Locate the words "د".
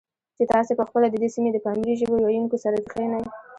1.09-1.15, 1.53-1.57